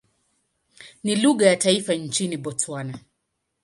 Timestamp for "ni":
1.03-1.15